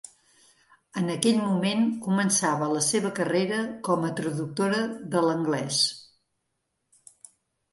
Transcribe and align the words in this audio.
En 1.01 1.11
aquell 1.15 1.35
moment, 1.41 1.83
començava 2.05 2.69
la 2.77 2.81
seva 2.87 3.11
carrera 3.19 3.59
com 3.89 4.09
a 4.09 4.11
traductora 4.21 4.81
de 5.17 5.23
l'anglès. 5.27 5.83